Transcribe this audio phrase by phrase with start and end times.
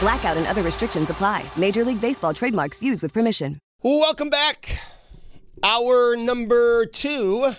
[0.00, 1.44] Blackout and other restrictions apply.
[1.56, 3.58] Major League Baseball trademarks used with permission.
[3.82, 4.80] Welcome back.
[5.62, 7.52] Our number two,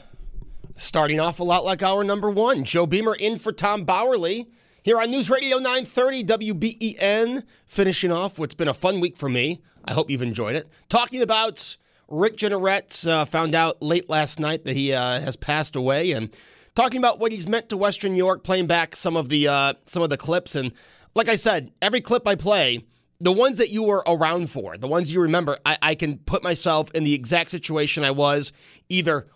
[0.75, 2.63] starting off a lot like our number one.
[2.63, 4.47] Joe Beamer in for Tom Bauerle
[4.81, 7.43] here on News Radio 930 WBEN.
[7.67, 9.61] Finishing off what's been a fun week for me.
[9.85, 10.67] I hope you've enjoyed it.
[10.89, 15.75] Talking about Rick Jeanneret, uh, found out late last night that he uh, has passed
[15.75, 16.35] away, and
[16.75, 19.73] talking about what he's meant to Western New York, playing back some of the uh,
[19.85, 20.55] some of the clips.
[20.55, 20.73] And
[21.15, 22.85] like I said, every clip I play,
[23.19, 26.43] the ones that you were around for, the ones you remember, I, I can put
[26.43, 28.51] myself in the exact situation I was
[28.89, 29.27] either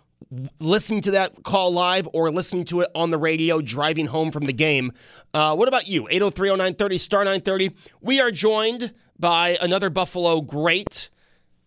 [0.58, 4.44] listening to that call live or listening to it on the radio driving home from
[4.44, 4.92] the game.
[5.32, 6.08] Uh, what about you?
[6.08, 7.70] 803 0930 star 930.
[8.00, 11.10] We are joined by another Buffalo great,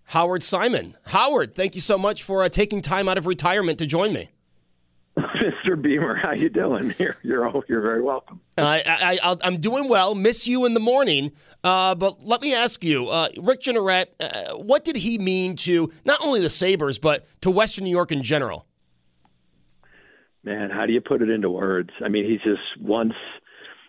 [0.05, 0.95] Howard Simon.
[1.05, 4.30] Howard, thank you so much for uh, taking time out of retirement to join me.
[5.70, 5.81] Mr.
[5.81, 6.94] Beamer, how you doing?
[7.00, 8.39] You're you're, you're very welcome.
[8.58, 10.16] Uh, I, I, am doing well.
[10.16, 11.31] Miss you in the morning.
[11.64, 15.92] Uh, but let me ask you, uh, Rick Jeanneret, uh, what did he mean to
[16.06, 18.66] not only the Sabres, but to Western New York in general?
[20.44, 21.89] Man, how do you put it into words?
[22.04, 23.14] I mean, he's just once,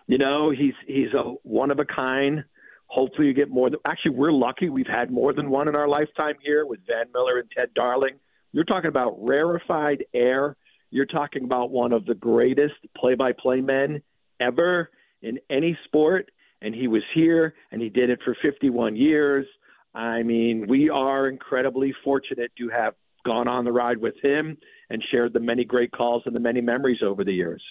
[0.07, 2.43] you know, he's he's a one of a kind.
[2.87, 3.69] Hopefully, you get more.
[3.69, 4.69] Than, actually, we're lucky.
[4.69, 8.19] We've had more than one in our lifetime here with Van Miller and Ted Darling.
[8.51, 10.57] You're talking about rarefied air
[10.91, 14.01] you're talking about one of the greatest play by play men
[14.39, 14.89] ever
[15.21, 16.29] in any sport.
[16.61, 19.47] And he was here and he did it for 51 years.
[19.95, 22.93] I mean, we are incredibly fortunate to have
[23.25, 24.57] gone on the ride with him
[24.89, 27.61] and shared the many great calls and the many memories over the years.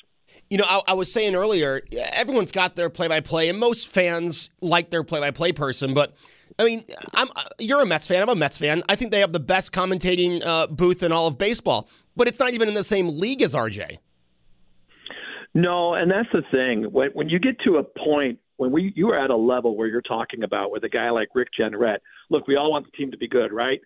[0.49, 1.81] You know, I, I, was saying earlier,
[2.13, 5.93] everyone's got their play-by-play, and most fans like their play-by-play person.
[5.93, 6.15] But
[6.57, 6.83] I mean,
[7.15, 8.23] I'm you're a Mets fan.
[8.23, 8.83] I'm a Mets fan.
[8.89, 12.39] I think they have the best commentating uh, booth in all of baseball but it's
[12.39, 13.99] not even in the same league as RJ.
[15.55, 16.85] No, and that's the thing.
[16.93, 19.89] When when you get to a point when we you are at a level where
[19.89, 21.99] you're talking about with a guy like Rick Jeanneret,
[22.29, 23.81] look, we all want the team to be good, right?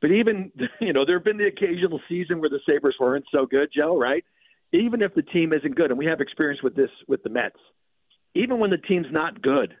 [0.00, 0.50] But even
[0.80, 3.98] you know, there have been the occasional season where the Sabres weren't so good, Joe,
[3.98, 4.24] right?
[4.72, 7.56] Even if the team isn't good, and we have experience with this with the Mets,
[8.34, 9.74] even when the team's not good,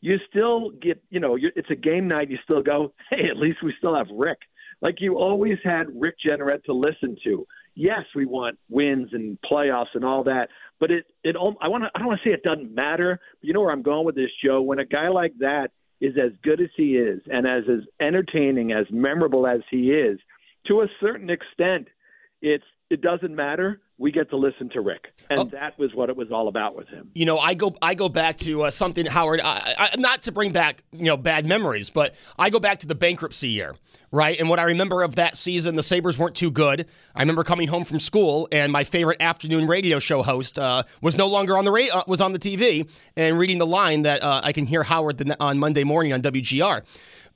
[0.00, 2.30] you still get, you know, it's a game night.
[2.30, 4.38] You still go, hey, at least we still have Rick
[4.82, 7.46] like you always had Rick Jeanneret to listen to.
[7.74, 10.48] Yes, we want wins and playoffs and all that,
[10.78, 13.20] but it it I want to I don't want to say it doesn't matter.
[13.40, 14.60] But you know where I'm going with this, Joe.
[14.62, 15.68] When a guy like that
[16.00, 20.18] is as good as he is and as as entertaining as memorable as he is,
[20.66, 21.88] to a certain extent,
[22.42, 25.44] it's it doesn't matter we get to listen to Rick, and oh.
[25.44, 27.10] that was what it was all about with him.
[27.14, 30.32] You know, I go I go back to uh, something Howard, I, I, not to
[30.32, 33.76] bring back you know bad memories, but I go back to the bankruptcy year,
[34.10, 34.40] right?
[34.40, 36.86] And what I remember of that season, the Sabres weren't too good.
[37.14, 41.16] I remember coming home from school, and my favorite afternoon radio show host uh, was
[41.16, 44.22] no longer on the ra- uh, was on the TV, and reading the line that
[44.22, 46.82] uh, I can hear Howard the, on Monday morning on WGR.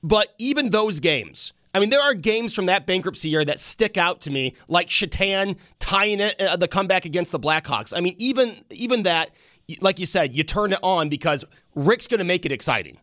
[0.02, 3.98] But even those games I mean, there are games from that bankruptcy year that stick
[3.98, 7.92] out to me, like Satan tying it, uh, the comeback against the Blackhawks.
[7.94, 9.32] I mean, even even that,
[9.80, 12.98] like you said, you turn it on because Rick's going to make it exciting.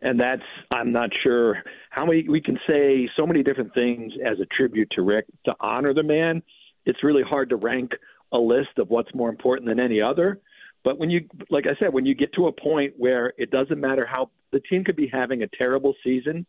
[0.00, 4.40] And that's I'm not sure how many we can say so many different things as
[4.40, 6.42] a tribute to Rick to honor the man.
[6.86, 7.92] It's really hard to rank
[8.32, 10.40] a list of what's more important than any other.
[10.82, 13.80] But when you, like I said, when you get to a point where it doesn't
[13.80, 16.44] matter how the team could be having a terrible season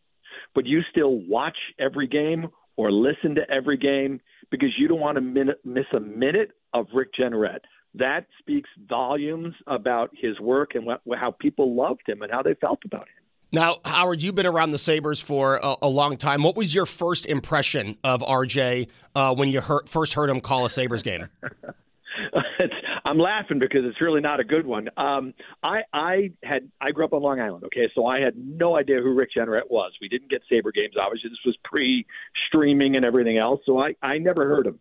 [0.55, 4.19] but you still watch every game or listen to every game
[4.49, 7.59] because you don't want to min- miss a minute of Rick Jeanneret.
[7.95, 12.55] That speaks volumes about his work and what, how people loved him and how they
[12.55, 13.23] felt about him.
[13.51, 16.41] Now, Howard, you've been around the Sabres for a, a long time.
[16.41, 20.65] What was your first impression of RJ uh, when you heard, first heard him call
[20.65, 21.29] a Sabres game?
[23.05, 24.87] I'm laughing because it's really not a good one.
[24.97, 27.65] Um, I I had I grew up on Long Island.
[27.65, 29.91] Okay, so I had no idea who Rick Jeanneret was.
[29.99, 30.93] We didn't get Saber games.
[30.99, 33.59] Obviously, this was pre-streaming and everything else.
[33.65, 34.79] So I I never heard him.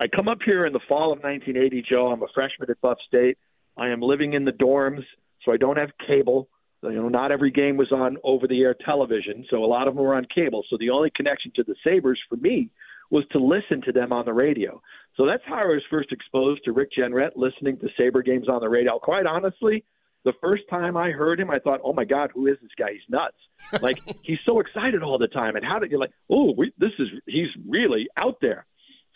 [0.00, 2.08] I come up here in the fall of 1980, Joe.
[2.08, 3.38] I'm a freshman at Buff State.
[3.76, 5.04] I am living in the dorms,
[5.44, 6.48] so I don't have cable.
[6.82, 10.14] You know, not every game was on over-the-air television, so a lot of them were
[10.14, 10.64] on cable.
[10.70, 12.70] So the only connection to the Sabres for me
[13.10, 14.80] was to listen to them on the radio.
[15.16, 18.60] So that's how I was first exposed to Rick Jeanneret, listening to Saber games on
[18.60, 18.98] the radio.
[18.98, 19.84] Quite honestly,
[20.24, 22.92] the first time I heard him, I thought, "Oh my God, who is this guy?
[22.92, 23.36] He's nuts!
[23.82, 26.10] Like he's so excited all the time." And how did you like?
[26.28, 28.66] Oh, we, this is he's really out there.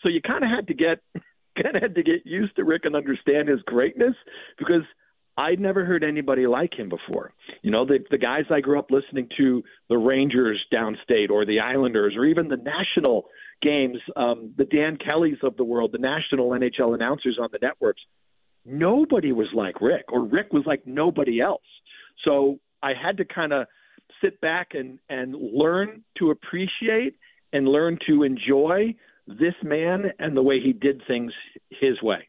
[0.01, 0.99] So you kind of had to get
[1.61, 4.15] kind of had to get used to Rick and understand his greatness
[4.57, 4.83] because
[5.37, 7.33] I'd never heard anybody like him before.
[7.61, 11.59] You know, the the guys I grew up listening to, the Rangers downstate or the
[11.59, 13.25] Islanders or even the national
[13.61, 18.01] games, um, the Dan Kellys of the world, the national NHL announcers on the networks,
[18.65, 21.63] nobody was like Rick, or Rick was like nobody else.
[22.23, 23.67] So I had to kind of
[24.21, 27.15] sit back and, and learn to appreciate
[27.53, 28.95] and learn to enjoy
[29.27, 31.31] this man and the way he did things
[31.69, 32.27] his way.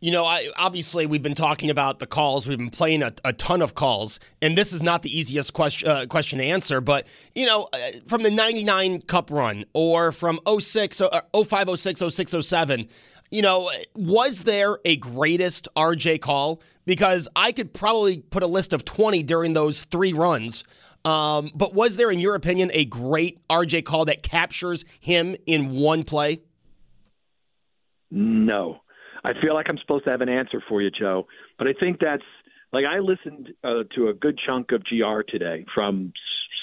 [0.00, 2.46] You know, I, obviously, we've been talking about the calls.
[2.46, 5.88] We've been playing a, a ton of calls, and this is not the easiest question,
[5.88, 6.82] uh, question to answer.
[6.82, 12.02] But, you know, uh, from the 99 Cup run or from 06, uh, 05, 06,
[12.10, 12.88] 06, 07,
[13.30, 16.60] you know, was there a greatest RJ call?
[16.84, 20.62] Because I could probably put a list of 20 during those three runs.
[21.06, 25.70] Um, but was there, in your opinion, a great RJ call that captures him in
[25.70, 26.42] one play?
[28.10, 28.80] No.
[29.26, 31.26] I feel like I'm supposed to have an answer for you, Joe,
[31.58, 32.22] but I think that's
[32.72, 36.12] like I listened uh, to a good chunk of GR today from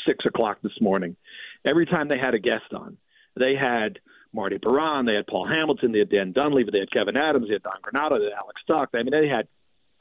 [0.07, 1.17] six o'clock this morning.
[1.65, 2.97] Every time they had a guest on,
[3.37, 3.99] they had
[4.33, 7.53] Marty Biron, they had Paul Hamilton, they had Dan Dunleavy, they had Kevin Adams, they
[7.55, 8.89] had Don Granato, they had Alex Tuch.
[8.93, 9.47] I mean, they had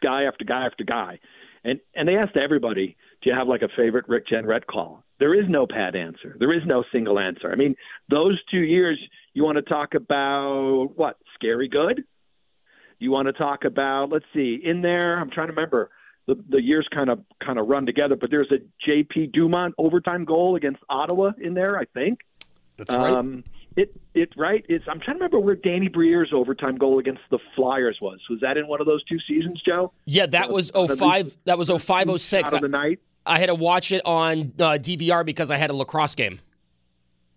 [0.01, 1.19] guy after guy after guy,
[1.65, 5.35] and and they asked everybody, "Do you have like a favorite Rick Jeanneret call?" There
[5.35, 6.37] is no pat answer.
[6.39, 7.51] There is no single answer.
[7.51, 7.75] I mean,
[8.09, 9.01] those two years,
[9.35, 11.17] you want to talk about what?
[11.35, 12.05] Scary good?
[13.03, 15.91] You want to talk about, let's see, in there, I'm trying to remember.
[16.29, 19.31] The, the years kind of kind of run together, but there's a J.P.
[19.33, 22.21] Dumont overtime goal against Ottawa in there, I think.
[22.77, 23.11] That's right.
[23.11, 23.43] Um,
[23.77, 24.65] it it right.
[24.69, 28.21] It's I'm trying to remember where Danny Briere's overtime goal against the Flyers was.
[28.31, 29.93] Was that in one of those two seasons, Joe?
[30.05, 31.37] Yeah, that was 05.
[31.45, 32.45] That was 05 06.
[32.45, 33.01] Out of the night.
[33.25, 36.41] I had to watch it on uh, DVR because I had a lacrosse game.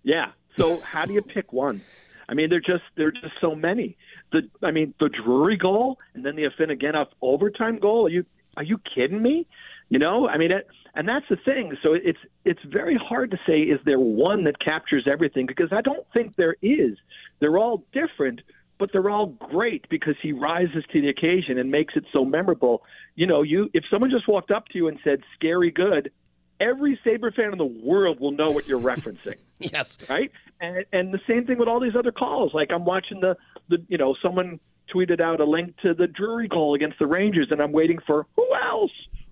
[0.03, 0.31] Yeah.
[0.57, 1.81] So how do you pick one?
[2.27, 3.97] I mean, they're just they're just so many
[4.31, 8.07] the I mean the Drury goal and then the Afinogenov overtime goal.
[8.07, 8.25] Are you
[8.57, 9.47] are you kidding me?
[9.89, 11.77] You know, I mean, it, and that's the thing.
[11.83, 15.81] So it's it's very hard to say is there one that captures everything because I
[15.81, 16.97] don't think there is.
[17.39, 18.41] They're all different,
[18.79, 22.83] but they're all great because he rises to the occasion and makes it so memorable.
[23.15, 26.11] You know, you if someone just walked up to you and said "scary good,"
[26.59, 29.35] every Saber fan in the world will know what you're referencing.
[29.59, 29.97] yes.
[30.09, 30.31] Right?
[30.59, 32.53] And and the same thing with all these other calls.
[32.53, 33.37] Like I'm watching the
[33.69, 34.59] the you know, someone
[34.93, 38.25] tweeted out a link to the Drury goal against the Rangers and I'm waiting for
[38.35, 38.91] who else?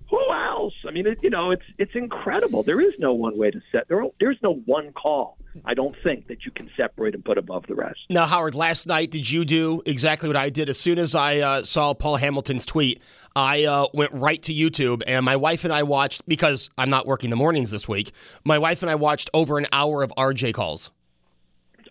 [0.09, 0.73] Who else?
[0.87, 2.61] I mean, it, you know, it's it's incredible.
[2.61, 3.87] There is no one way to set.
[3.87, 5.37] There there's no one call.
[5.65, 7.99] I don't think that you can separate and put above the rest.
[8.09, 10.69] Now, Howard, last night did you do exactly what I did?
[10.69, 13.01] As soon as I uh, saw Paul Hamilton's tweet,
[13.35, 17.05] I uh, went right to YouTube, and my wife and I watched because I'm not
[17.05, 18.11] working the mornings this week.
[18.43, 20.91] My wife and I watched over an hour of RJ calls.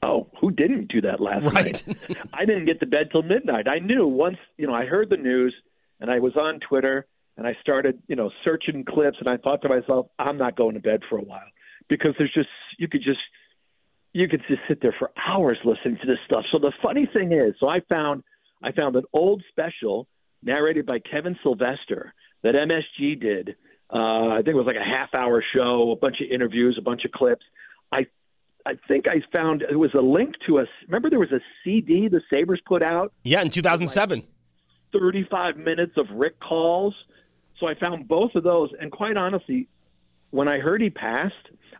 [0.02, 1.86] Oh, who didn't do that last right.
[1.86, 2.18] night?
[2.34, 3.68] I didn't get to bed till midnight.
[3.68, 5.54] I knew once, you know, I heard the news
[6.00, 7.06] and I was on Twitter
[7.36, 10.74] and I started, you know, searching clips and I thought to myself, I'm not going
[10.74, 11.40] to bed for a while
[11.88, 13.20] because there's just you could just
[14.12, 16.44] you could just sit there for hours listening to this stuff.
[16.52, 18.24] So the funny thing is, so I found
[18.62, 20.08] I found an old special
[20.42, 23.56] narrated by Kevin Sylvester that MSG did.
[23.92, 26.82] Uh, I think it was like a half hour show, a bunch of interviews, a
[26.82, 27.44] bunch of clips.
[27.92, 28.06] I
[28.66, 30.66] I think I found it was a link to a.
[30.86, 33.12] Remember, there was a CD the Sabres put out.
[33.24, 34.18] Yeah, in 2007.
[34.18, 34.28] Like
[34.92, 36.94] 35 minutes of Rick calls.
[37.58, 39.68] So I found both of those, and quite honestly,
[40.30, 41.34] when I heard he passed,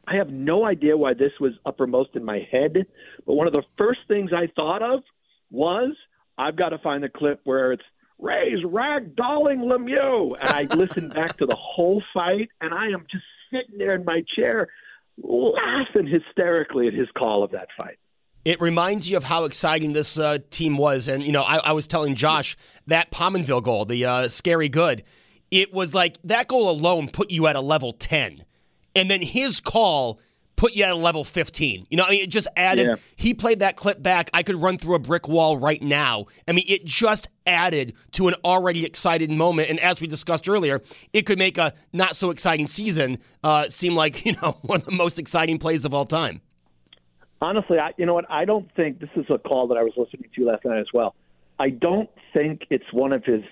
[0.07, 2.87] I have no idea why this was uppermost in my head.
[3.27, 5.03] But one of the first things I thought of
[5.51, 5.95] was
[6.39, 7.83] I've got to find the clip where it's
[8.19, 10.37] Ray's ragdolling Lemieux.
[10.41, 14.05] And I listened back to the whole fight, and I am just sitting there in
[14.05, 14.69] my chair
[15.19, 17.99] laughing hysterically at his call of that fight.
[18.45, 21.07] It reminds you of how exciting this uh, team was.
[21.07, 22.57] And, you know, I, I, was telling Josh
[22.89, 25.05] that Pominville goal, the uh, scary good,
[25.53, 28.45] it was like that goal alone put you at a level 10.
[28.97, 30.19] And then his call
[30.63, 31.89] put you at a level 15.
[31.91, 32.87] You know, I mean, it just added.
[32.87, 32.95] Yeah.
[33.17, 34.31] He played that clip back.
[34.33, 36.27] I could run through a brick wall right now.
[36.47, 39.71] I mean, it just added to an already excited moment.
[39.71, 40.81] And as we discussed earlier,
[41.13, 44.87] it could make a not so exciting season uh, seem like you know one of
[44.87, 46.41] the most exciting plays of all time.
[47.41, 48.31] Honestly, I, you know what?
[48.31, 50.93] I don't think this is a call that I was listening to last night as
[50.95, 51.17] well.
[51.59, 53.43] I don't think it's one of his.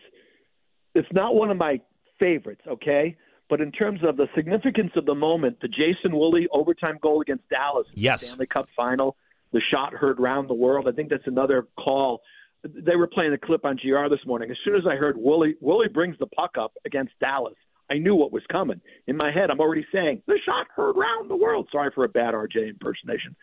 [0.95, 1.81] It's not one of my
[2.21, 2.63] favorites.
[2.69, 3.17] Okay,
[3.51, 7.47] but in terms of the significance of the moment, the Jason Woolley overtime goal against
[7.51, 8.27] Dallas, in the Yes.
[8.29, 9.17] Stanley Cup final,
[9.53, 10.87] the shot heard round the world.
[10.89, 12.23] I think that's another call.
[12.63, 14.51] They were playing the clip on GR this morning.
[14.51, 17.57] As soon as I heard Woolley, Woolley brings the puck up against Dallas.
[17.91, 18.81] I knew what was coming.
[19.09, 21.69] In my head, I'm already saying the shot heard round the world.
[21.73, 23.35] Sorry for a bad RJ impersonation,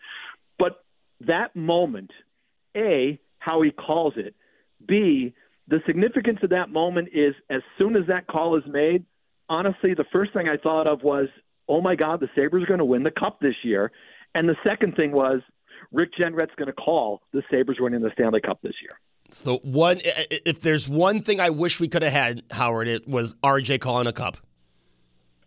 [0.58, 0.84] but
[1.20, 2.10] that moment,
[2.74, 4.34] a how he calls it,
[4.86, 5.34] b
[5.66, 9.04] the significance of that moment is as soon as that call is made,
[9.48, 11.28] honestly, the first thing I thought of was,
[11.68, 13.92] oh my God, the Sabres are going to win the cup this year.
[14.34, 15.40] And the second thing was,
[15.92, 18.98] Rick Jeanneret's going to call the Sabres winning the Stanley Cup this year.
[19.30, 23.34] So one, if there's one thing I wish we could have had, Howard, it was
[23.36, 24.38] RJ calling a cup.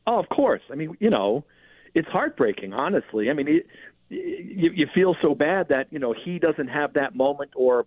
[0.06, 0.62] Oh, of course.
[0.72, 1.46] I mean, you know,
[1.94, 3.30] it's heartbreaking, honestly.
[3.30, 3.68] I mean, it,
[4.10, 7.86] you, you feel so bad that, you know, he doesn't have that moment or,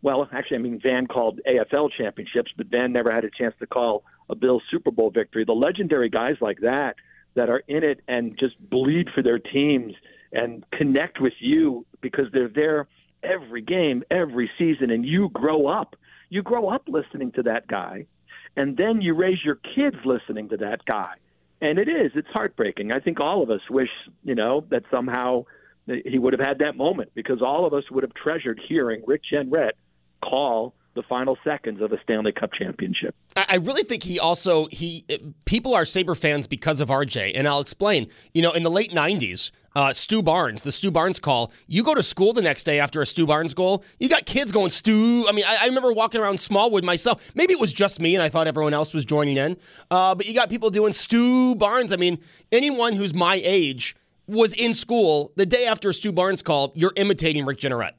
[0.00, 3.66] well, actually, I mean, Van called AFL championships, but Van never had a chance to
[3.66, 5.44] call a Bills Super Bowl victory.
[5.44, 6.96] The legendary guys like that,
[7.34, 9.94] that are in it and just bleed for their teams
[10.32, 12.88] and connect with you because they're there
[13.22, 15.96] every game, every season, and you grow up.
[16.28, 18.06] You grow up listening to that guy,
[18.56, 21.14] and then you raise your kids listening to that guy.
[21.60, 22.90] And it is, it's heartbreaking.
[22.90, 23.90] I think all of us wish,
[24.24, 25.44] you know, that somehow
[25.86, 29.22] he would have had that moment because all of us would have treasured hearing Rick
[29.32, 29.72] Jeanneret
[30.24, 33.14] call the final seconds of a Stanley Cup championship.
[33.36, 35.04] I really think he also he
[35.44, 38.08] people are Saber fans because of RJ, and I'll explain.
[38.34, 41.52] You know, in the late '90s, uh, Stu Barnes, the Stu Barnes call.
[41.66, 43.84] You go to school the next day after a Stu Barnes goal.
[43.98, 45.24] You got kids going Stu.
[45.28, 47.32] I mean, I, I remember walking around Smallwood myself.
[47.34, 49.56] Maybe it was just me, and I thought everyone else was joining in.
[49.90, 51.92] Uh, but you got people doing Stu Barnes.
[51.92, 52.18] I mean,
[52.50, 53.96] anyone who's my age
[54.26, 56.72] was in school the day after a Stu Barnes call.
[56.74, 57.92] You're imitating Rick Jeanneret.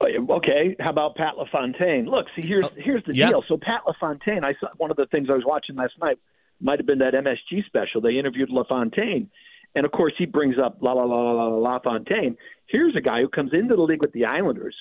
[0.00, 2.06] Oh, okay, how about Pat LaFontaine?
[2.06, 3.28] Look, see here's oh, here's the yeah.
[3.28, 3.44] deal.
[3.46, 6.16] So Pat LaFontaine, I saw one of the things I was watching last night
[6.60, 8.00] might have been that MSG special.
[8.00, 9.30] They interviewed LaFontaine,
[9.74, 12.36] and of course he brings up La La La La La LaFontaine.
[12.66, 14.76] Here's a guy who comes into the league with the Islanders,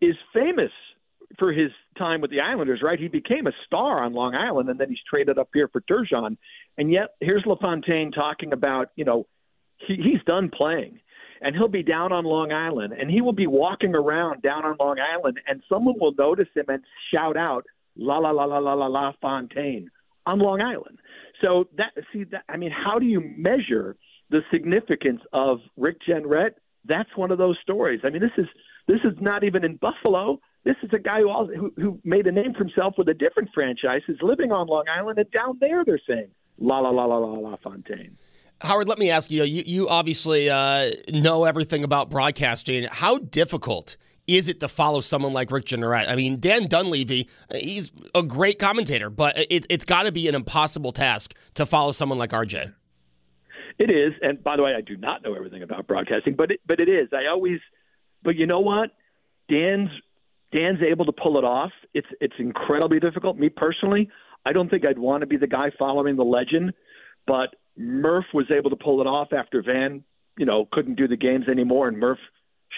[0.00, 0.72] is famous
[1.38, 2.98] for his time with the Islanders, right?
[2.98, 6.36] He became a star on Long Island, and then he's traded up here for Turgeon,
[6.76, 9.26] and yet here's LaFontaine talking about you know
[9.86, 11.00] he, he's done playing
[11.40, 14.76] and he'll be down on Long Island, and he will be walking around down on
[14.78, 17.64] Long Island, and someone will notice him and shout out
[17.96, 19.90] "La la la la la la la Fontaine"
[20.26, 20.98] on Long Island.
[21.40, 23.96] So that see that I mean, how do you measure
[24.30, 26.52] the significance of Rick Jeanneret?
[26.84, 28.00] That's one of those stories.
[28.04, 28.46] I mean, this is
[28.86, 30.40] this is not even in Buffalo.
[30.64, 33.14] This is a guy who, also, who who made a name for himself with a
[33.14, 36.28] different franchise, who's living on Long Island, and down there they're saying
[36.58, 38.16] "La la la la la la Fontaine."
[38.60, 39.44] Howard, let me ask you.
[39.44, 42.84] You, you obviously uh, know everything about broadcasting.
[42.90, 43.96] How difficult
[44.26, 46.08] is it to follow someone like Rick Jeanneret?
[46.08, 50.34] I mean, Dan Dunleavy, he's a great commentator, but it, it's got to be an
[50.34, 52.74] impossible task to follow someone like RJ.
[53.78, 56.60] It is, and by the way, I do not know everything about broadcasting, but it,
[56.66, 57.08] but it is.
[57.12, 57.60] I always,
[58.24, 58.90] but you know what?
[59.48, 59.88] Dan's
[60.52, 61.70] Dan's able to pull it off.
[61.94, 63.38] It's it's incredibly difficult.
[63.38, 64.10] Me personally,
[64.44, 66.72] I don't think I'd want to be the guy following the legend,
[67.24, 70.02] but Murph was able to pull it off after Van,
[70.36, 72.18] you know, couldn't do the games anymore, and Murph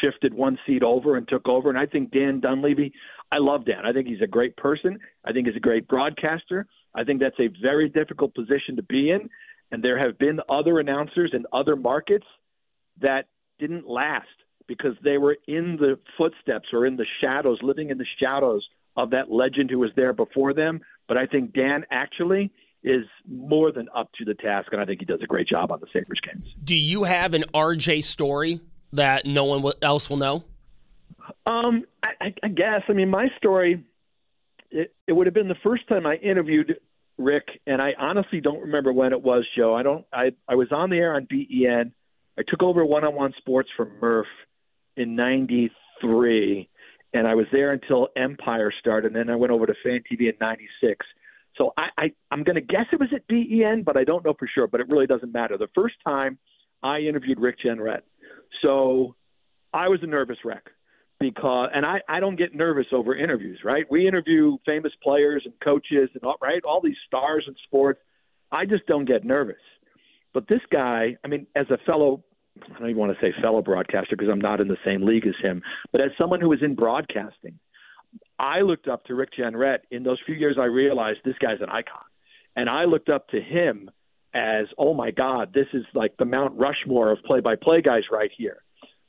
[0.01, 1.69] shifted one seat over and took over.
[1.69, 2.93] And I think Dan Dunleavy,
[3.33, 3.85] I love Dan.
[3.85, 4.99] I think he's a great person.
[5.25, 6.67] I think he's a great broadcaster.
[6.95, 9.29] I think that's a very difficult position to be in.
[9.73, 12.27] And there have been other announcers in other markets
[13.01, 13.27] that
[13.59, 14.27] didn't last
[14.67, 18.67] because they were in the footsteps or in the shadows, living in the shadows
[18.97, 20.81] of that legend who was there before them.
[21.09, 25.01] But I think Dan actually is more than up to the task, and I think
[25.01, 26.47] he does a great job on the Sabres games.
[26.65, 28.61] Do you have an RJ story
[28.93, 30.45] that no one else will know?
[31.47, 32.83] Um, I, I, guess.
[32.89, 33.85] I mean, my story.
[34.71, 36.77] It, it would have been the first time I interviewed
[37.19, 39.75] Rick, and I honestly don't remember when it was, Joe.
[39.75, 40.05] I don't.
[40.13, 41.93] I I was on the air on BEN.
[42.39, 44.29] I took over one-on-one sports from Murph
[44.97, 46.69] in '93,
[47.13, 49.09] and I was there until Empire started.
[49.09, 51.05] And then I went over to Fan TV in '96.
[51.57, 54.35] So I, I I'm going to guess it was at BEN, but I don't know
[54.39, 54.67] for sure.
[54.67, 55.59] But it really doesn't matter.
[55.59, 56.39] The first time
[56.83, 58.03] I interviewed Rick Jeanneret,
[58.63, 59.15] so
[59.73, 60.65] I was a nervous wreck
[61.19, 63.85] because and I, I don't get nervous over interviews, right?
[63.91, 68.01] We interview famous players and coaches and all right, all these stars in sports.
[68.51, 69.57] I just don't get nervous.
[70.33, 72.25] But this guy, I mean, as a fellow,
[72.65, 75.27] I don't even want to say fellow broadcaster because I'm not in the same league
[75.27, 77.59] as him, but as someone who is in broadcasting,
[78.39, 79.81] I looked up to Rick Jeanneret.
[79.91, 82.03] In those few years, I realized this guy's an icon.
[82.57, 83.91] And I looked up to him
[84.35, 88.05] as, oh my God, this is like the Mount Rushmore of play by play guys
[88.11, 88.63] right here.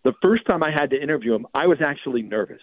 [0.04, 2.62] The first time I had to interview him, I was actually nervous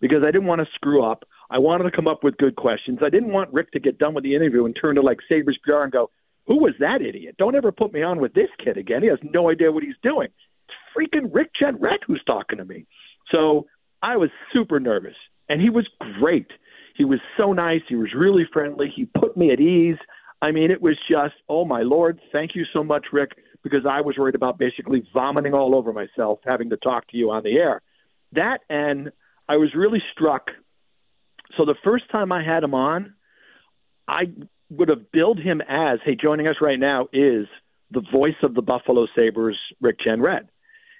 [0.00, 1.24] because I didn't want to screw up.
[1.50, 3.00] I wanted to come up with good questions.
[3.04, 5.58] I didn't want Rick to get done with the interview and turn to like Sabres
[5.62, 6.10] PR and go,
[6.46, 7.36] who was that idiot?
[7.38, 9.02] Don't ever put me on with this kid again.
[9.02, 10.28] He has no idea what he's doing.
[10.28, 12.86] It's freaking Rick Jeanneret who's talking to me.
[13.30, 13.66] So
[14.02, 15.14] I was super nervous,
[15.52, 15.86] and he was
[16.18, 16.46] great.
[16.96, 17.82] He was so nice.
[17.86, 18.90] He was really friendly.
[18.94, 19.98] He put me at ease.
[20.40, 23.32] I mean, it was just, oh my lord, thank you so much, Rick,
[23.62, 27.30] because I was worried about basically vomiting all over myself having to talk to you
[27.30, 27.82] on the air.
[28.32, 29.12] That and
[29.46, 30.46] I was really struck.
[31.58, 33.12] So the first time I had him on,
[34.08, 34.32] I
[34.70, 37.46] would have billed him as, hey, joining us right now is
[37.90, 40.48] the voice of the Buffalo Sabres, Rick Jeanneret.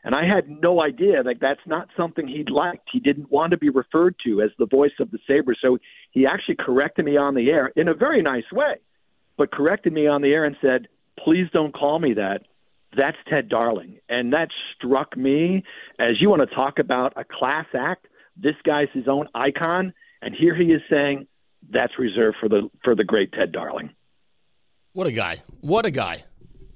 [0.04, 2.88] And I had no idea like that's not something he'd liked.
[2.92, 5.58] He didn't want to be referred to as the voice of the Sabres.
[5.62, 5.78] So
[6.10, 8.74] he actually corrected me on the air in a very nice way,
[9.36, 12.42] but corrected me on the air and said, please don't call me that.
[12.96, 13.98] That's Ted Darling.
[14.08, 15.62] And that struck me
[15.98, 18.06] as you want to talk about a class act.
[18.36, 19.94] This guy's his own icon.
[20.20, 21.26] And here he is saying,
[21.70, 23.90] that's reserved for the for the great Ted Darling.
[24.94, 25.42] What a guy!
[25.60, 26.24] What a guy!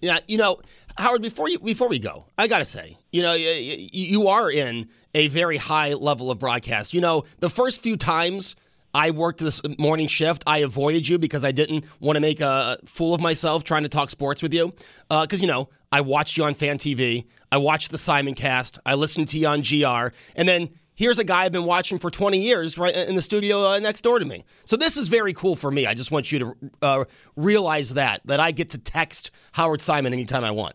[0.00, 0.60] Yeah, you know,
[0.98, 1.22] Howard.
[1.22, 5.28] Before you before we go, I gotta say, you know, you, you are in a
[5.28, 6.94] very high level of broadcast.
[6.94, 8.56] You know, the first few times
[8.96, 12.78] I worked this morning shift, I avoided you because I didn't want to make a
[12.86, 14.72] fool of myself trying to talk sports with you.
[15.08, 18.78] Because uh, you know, I watched you on Fan TV, I watched the Simon Cast,
[18.86, 22.10] I listened to you on GR, and then here's a guy I've been watching for
[22.10, 24.44] 20 years right in the studio uh, next door to me.
[24.64, 25.86] So this is very cool for me.
[25.86, 27.04] I just want you to uh,
[27.36, 30.74] realize that that I get to text Howard Simon anytime I want.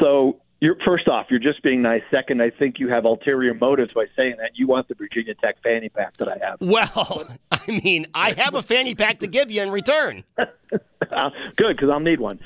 [0.00, 2.02] So you're first off, you're just being nice.
[2.10, 5.56] Second, I think you have ulterior motives by saying that you want the Virginia Tech
[5.62, 6.58] fanny pack that I have.
[6.60, 10.24] Well, I mean, I have a fanny pack to give you in return.
[10.38, 12.40] uh, good, because I'll need one.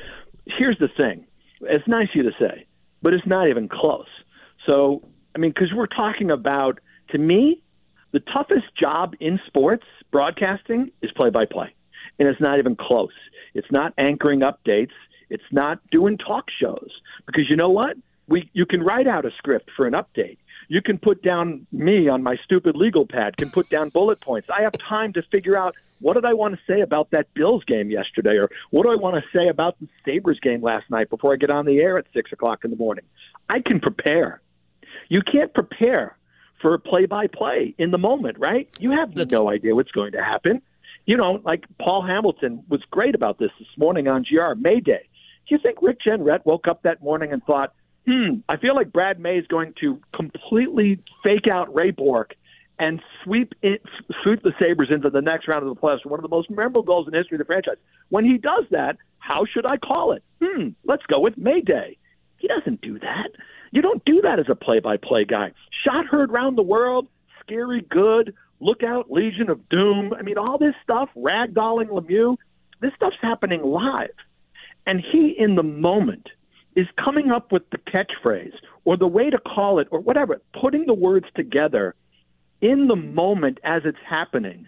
[0.47, 1.27] Here's the thing:
[1.61, 2.67] it's nice of you to say,
[3.03, 4.09] but it's not even close.
[4.67, 5.03] So
[5.39, 7.63] I mean, because we're talking about, to me,
[8.11, 11.73] the toughest job in sports broadcasting is play by play.
[12.19, 13.13] And it's not even close.
[13.55, 14.91] It's not anchoring updates.
[15.31, 16.91] It's not doing talk shows.
[17.25, 17.97] Because you know what?
[18.27, 20.39] We, you can write out a script for an update.
[20.67, 24.49] You can put down me on my stupid legal pad, can put down bullet points.
[24.53, 27.63] I have time to figure out what did I want to say about that Bills
[27.63, 31.11] game yesterday, or what do I want to say about the Sabres game last night
[31.11, 33.05] before I get on the air at six o'clock in the morning.
[33.49, 34.41] I can prepare.
[35.09, 36.17] You can't prepare
[36.61, 38.69] for play by play in the moment, right?
[38.79, 39.33] You have That's...
[39.33, 40.63] no idea what's going to happen.
[41.07, 45.09] You know, like Paul Hamilton was great about this this morning on GR Mayday.
[45.49, 47.73] Do you think Rick Jeanneret woke up that morning and thought,
[48.07, 52.35] hmm, I feel like Brad May is going to completely fake out Ray Bourque
[52.79, 53.83] and sweep it,
[54.23, 56.83] sweep the Sabres into the next round of the playoffs, one of the most memorable
[56.83, 57.77] goals in the history of the franchise.
[58.11, 60.23] When he does that, how should I call it?
[60.43, 61.97] Hmm, let's go with Mayday.
[62.39, 63.31] He doesn't do that.
[63.71, 65.53] You don't do that as a play-by-play guy.
[65.85, 67.07] Shot heard round the world,
[67.41, 70.15] scary good, look out, Legion of Doom.
[70.19, 72.37] I mean, all this stuff, ragdolling Lemieux,
[72.81, 74.15] this stuff's happening live.
[74.87, 76.31] And he, in the moment,
[76.77, 80.87] is coming up with the catchphrase or the way to call it or whatever, putting
[80.87, 81.95] the words together
[82.61, 84.67] in the moment as it's happening.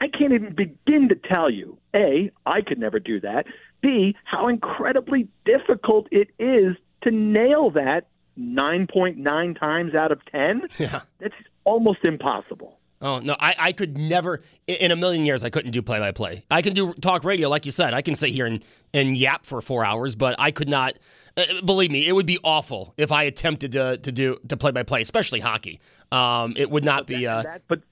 [0.00, 3.46] I can't even begin to tell you, A, I could never do that.
[3.80, 8.06] B, how incredibly difficult it is to nail that
[8.38, 11.00] 9.9 times out of 10, yeah.
[11.18, 11.34] that's
[11.64, 12.78] almost impossible.
[13.00, 16.10] Oh, no, I, I could never, in a million years, I couldn't do play by
[16.10, 16.42] play.
[16.50, 17.94] I can do talk radio, like you said.
[17.94, 20.98] I can sit here and, and yap for four hours, but I could not,
[21.36, 24.72] uh, believe me, it would be awful if I attempted to, to do to play
[24.72, 25.80] by play, especially hockey.
[26.10, 27.24] Um, it would not be.
[27.24, 27.82] Uh, that, but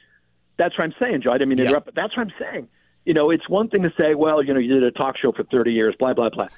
[0.57, 1.31] that's what I'm saying, Joe.
[1.31, 1.69] I didn't mean to yeah.
[1.69, 2.69] interrupt, but that's what I'm saying.
[3.05, 5.31] You know, it's one thing to say, well, you know, you did a talk show
[5.31, 6.49] for 30 years, blah, blah, blah.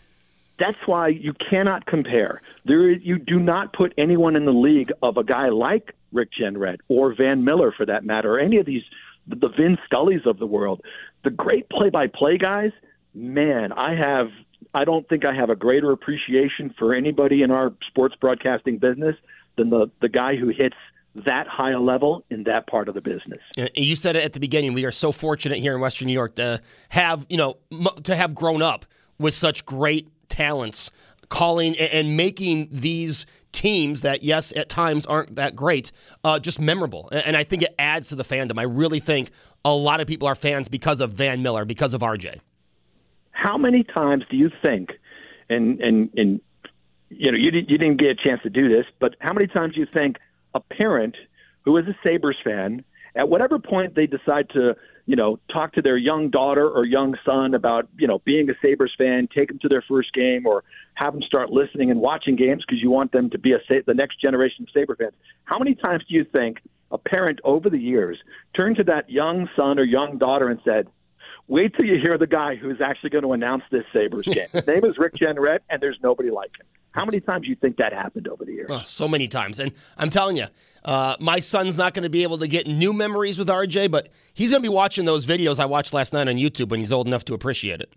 [0.59, 2.43] That's why you cannot compare.
[2.65, 6.79] There, you do not put anyone in the league of a guy like Rick Jeanneret
[6.89, 8.83] or Van Miller, for that matter, or any of these
[9.27, 10.81] the Vin Scullys of the world.
[11.23, 12.73] The great play-by-play guys,
[13.15, 14.29] man, I have.
[14.75, 19.17] I don't think I have a greater appreciation for anybody in our sports broadcasting business
[19.57, 20.77] than the the guy who hits
[21.15, 23.41] that high a level in that part of the business.
[23.75, 24.73] You said it at the beginning.
[24.75, 27.57] We are so fortunate here in Western New York to have, you know,
[28.05, 28.85] to have grown up
[29.19, 30.91] with such great talents
[31.29, 35.93] calling and making these teams that, yes, at times aren't that great,
[36.25, 37.09] uh, just memorable.
[37.13, 38.59] And I think it adds to the fandom.
[38.59, 39.31] I really think
[39.65, 42.41] a lot of people are fans because of Van Miller, because of RJ.
[43.33, 44.91] How many times do you think
[45.49, 46.41] and and and
[47.11, 49.75] you know you you didn't get a chance to do this, but how many times
[49.75, 50.17] do you think
[50.55, 51.17] a parent
[51.65, 54.77] who is a Sabres fan at whatever point they decide to
[55.09, 58.53] you know talk to their young daughter or young son about you know being a
[58.61, 60.63] Sabres fan, take them to their first game, or
[60.95, 63.81] have them start listening and watching games because you want them to be a Sa-
[63.87, 65.15] the next generation of Sabre fans.
[65.45, 66.59] How many times do you think
[66.91, 68.19] a parent over the years
[68.55, 70.89] turned to that young son or young daughter and said,
[71.47, 74.47] Wait till you hear the guy who's actually going to announce this Sabres game.
[74.53, 76.67] His name is Rick Jeanneret, and there's nobody like him.
[76.99, 78.67] How many times do you think that happened over the years?
[78.71, 79.61] Oh, so many times.
[79.61, 80.47] And I'm telling you,
[80.85, 84.09] uh, my son's not going to be able to get new memories with RJ, but
[84.35, 86.91] he's going to be watching those videos I watched last night on YouTube when he's
[86.91, 87.95] old enough to appreciate it.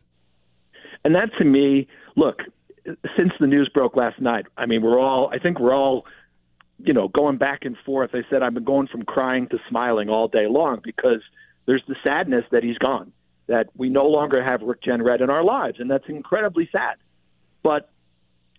[1.04, 2.42] And that to me, look,
[3.18, 6.06] since the news broke last night, I mean, we're all, I think we're all,
[6.78, 8.12] you know, going back and forth.
[8.14, 11.22] I said I've been going from crying to smiling all day long because
[11.66, 13.14] there's the sadness that he's gone
[13.48, 16.98] that we no longer have Rick Jeanneret in our lives, and that's incredibly sad.
[17.64, 17.91] But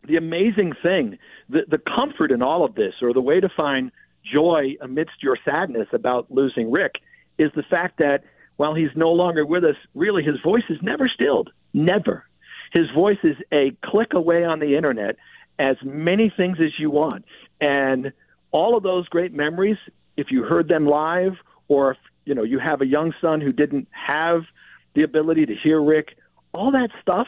[0.07, 3.91] the amazing thing, the, the comfort in all of this, or the way to find
[4.33, 6.97] joy amidst your sadness about losing Rick,
[7.38, 8.25] is the fact that
[8.57, 11.51] while he's no longer with us, really his voice is never stilled.
[11.73, 12.25] Never.
[12.73, 15.17] His voice is a click away on the internet,
[15.59, 17.25] as many things as you want.
[17.61, 18.12] And
[18.51, 19.77] all of those great memories,
[20.17, 21.33] if you heard them live,
[21.69, 24.43] or if you know you have a young son who didn't have
[24.95, 26.17] the ability to hear Rick,
[26.53, 27.27] all that stuff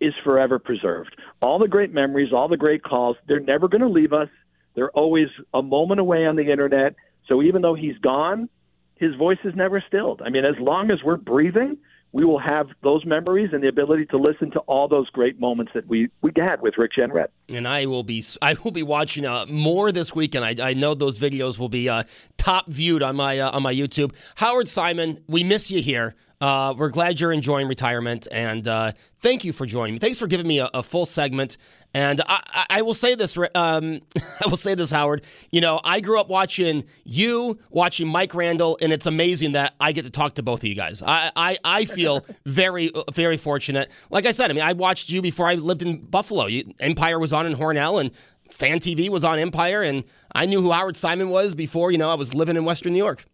[0.00, 1.16] is forever preserved.
[1.40, 4.28] All the great memories, all the great calls, they're never going to leave us.
[4.74, 6.94] They're always a moment away on the internet.
[7.28, 8.48] So even though he's gone,
[8.96, 10.22] his voice is never stilled.
[10.24, 11.78] I mean, as long as we're breathing,
[12.12, 15.72] we will have those memories and the ability to listen to all those great moments
[15.74, 17.26] that we, we had with Rick Jeanneret.
[17.52, 20.44] And I will be I will be watching uh, more this weekend.
[20.44, 22.04] I, I know those videos will be uh,
[22.38, 24.14] top viewed on my uh, on my YouTube.
[24.36, 26.14] Howard Simon, we miss you here.
[26.40, 29.98] Uh, we're glad you're enjoying retirement, and uh, thank you for joining me.
[29.98, 31.56] Thanks for giving me a, a full segment.
[31.94, 33.46] And I, I, I will say this, um,
[34.44, 35.24] I will say this, Howard.
[35.50, 39.92] You know, I grew up watching you, watching Mike Randall, and it's amazing that I
[39.92, 41.02] get to talk to both of you guys.
[41.02, 43.90] I, I, I feel very, very fortunate.
[44.10, 46.46] Like I said, I mean, I watched you before I lived in Buffalo.
[46.46, 48.10] You, Empire was on in Hornell, and
[48.50, 51.90] Fan TV was on Empire, and I knew who Howard Simon was before.
[51.92, 53.24] You know, I was living in Western New York.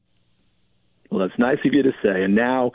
[1.13, 2.23] Well, that's nice of you to say.
[2.25, 2.73] And now,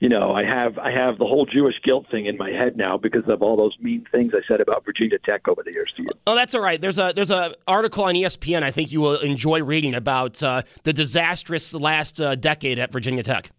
[0.00, 2.96] you know, I have I have the whole Jewish guilt thing in my head now
[2.96, 5.94] because of all those mean things I said about Virginia Tech over the years.
[6.26, 6.80] Oh, that's all right.
[6.80, 10.62] There's a there's a article on ESPN I think you will enjoy reading about uh,
[10.84, 13.50] the disastrous last uh, decade at Virginia Tech.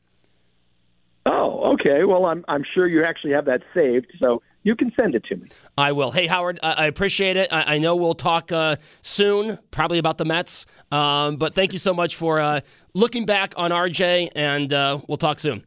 [1.27, 2.05] Oh, okay.
[2.05, 4.07] Well, I'm I'm sure you actually have that saved.
[4.17, 5.47] So you can send it to me.
[5.77, 6.11] I will.
[6.11, 7.51] Hey, Howard, I, appreciate it.
[7.51, 10.67] I, I know we'll talk uh, soon, probably about the Mets.
[10.91, 12.61] Um, but thank you so much for uh,
[12.93, 15.63] looking back on RJ, and uh, we'll talk soon.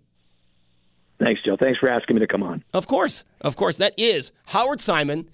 [1.18, 1.56] Thanks, Joe.
[1.56, 2.64] Thanks for asking me to come on.
[2.72, 3.24] Of course.
[3.40, 3.76] Of course.
[3.76, 5.28] That is Howard Simon.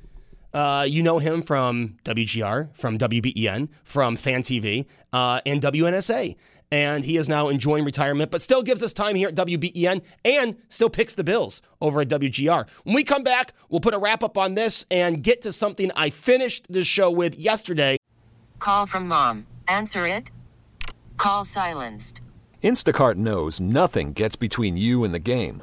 [0.52, 6.36] Uh, you know him from WGR, from WBEN, from Fan TV, uh, and WNSA
[6.72, 10.56] and he is now enjoying retirement, but still gives us time here at WBEN and
[10.68, 12.68] still picks the Bills over at WGR.
[12.84, 15.90] When we come back, we'll put a wrap up on this and get to something
[15.96, 17.96] I finished the show with yesterday.
[18.58, 19.46] Call from mom.
[19.66, 20.30] Answer it.
[21.16, 22.20] Call silenced.
[22.62, 25.62] Instacart knows nothing gets between you and the game.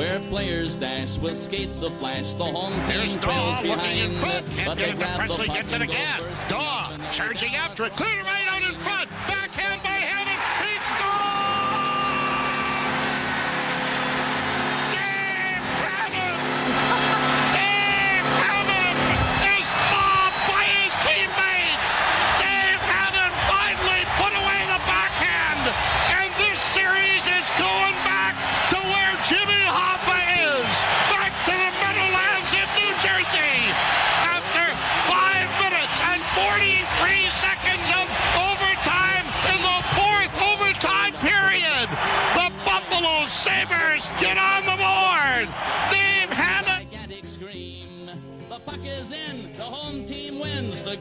[0.00, 2.32] where players dash with skates of flash.
[2.32, 5.72] The home team Here's trails behind, in front, but they grab the Presley puck gets
[5.74, 6.22] it again.
[6.48, 9.39] Daw charging after it, clear right out in front, backhand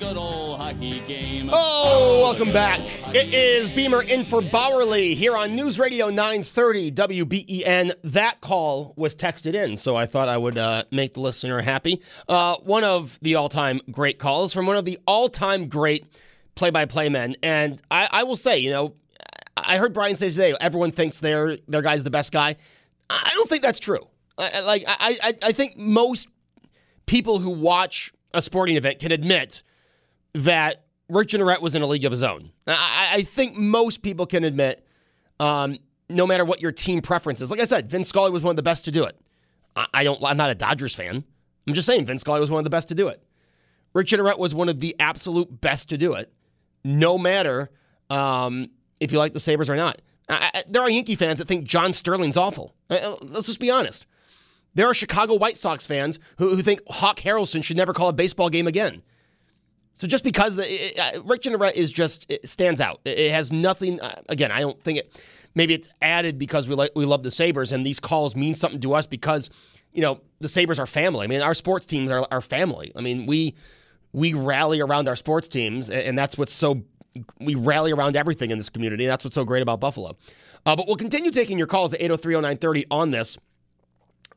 [0.10, 1.52] good old hockey game.
[1.54, 2.80] Oh, welcome back.
[3.14, 7.92] It is Beamer in for Bauerle here on News Radio 930 WBEN.
[8.06, 12.02] That call was texted in, so I thought I would uh, make the listener happy.
[12.28, 16.08] Uh, one of the all time great calls from one of the all time great
[16.56, 17.36] play by play men.
[17.44, 18.96] And I, I will say, you know,
[19.56, 22.56] I heard Brian say today, everyone thinks their, their guy's the best guy.
[23.12, 24.08] I don't think that's true.
[24.40, 26.28] I, like, I, I, I think most
[27.06, 29.62] people who watch a sporting event can admit
[30.34, 32.52] that Rick Jeanneret was in a league of his own.
[32.68, 34.86] I, I think most people can admit,
[35.40, 35.78] um,
[36.10, 37.52] no matter what your team preference is.
[37.52, 39.20] Like I said, Vince Scully was one of the best to do it.
[39.76, 40.24] I, I don't.
[40.24, 41.24] I'm not a Dodgers fan.
[41.68, 43.24] I'm just saying Vince Scully was one of the best to do it.
[43.94, 46.32] Rick Jeanneret was one of the absolute best to do it,
[46.84, 47.70] no matter
[48.10, 50.02] um, if you like the Sabres or not.
[50.28, 52.76] I, I, there are Yankee fans that think John Sterling's awful.
[52.90, 54.06] Uh, uh, let's just be honest.
[54.76, 58.14] There are Chicago White Sox fans who, who think Hawk Harrelson should never call a
[58.14, 59.02] baseball game again.
[60.00, 63.02] So just because the, it, uh, Rick is just it stands out.
[63.04, 64.00] It, it has nothing.
[64.00, 65.22] Uh, again, I don't think it.
[65.56, 68.80] Maybe it's added because we like we love the Sabres and these calls mean something
[68.80, 69.50] to us because
[69.92, 71.26] you know the Sabres are family.
[71.26, 72.94] I mean, our sports teams are our family.
[72.96, 73.56] I mean, we
[74.14, 76.82] we rally around our sports teams, and, and that's what's so.
[77.42, 79.04] We rally around everything in this community.
[79.04, 80.16] And that's what's so great about Buffalo.
[80.66, 83.38] Uh, but we'll continue taking your calls at 803 0930 on this.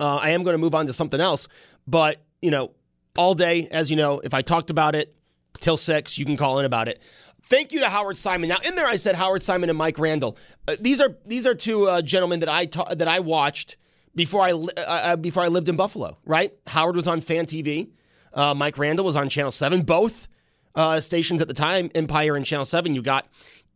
[0.01, 1.47] Uh, I am going to move on to something else,
[1.87, 2.73] but you know,
[3.17, 5.15] all day, as you know, if I talked about it
[5.63, 7.01] till six, you can call in about it.
[7.45, 8.49] Thank you to Howard Simon.
[8.49, 10.37] Now, in there, I said Howard Simon and Mike Randall.
[10.69, 13.77] Uh, these are these are two uh, gentlemen that I ta- that I watched
[14.15, 16.19] before I uh, uh, before I lived in Buffalo.
[16.25, 16.53] Right?
[16.67, 17.91] Howard was on Fan TV.
[18.33, 19.83] Uh, Mike Randall was on Channel Seven.
[19.83, 20.29] Both
[20.75, 22.95] uh, stations at the time, Empire and Channel Seven.
[22.95, 23.27] You got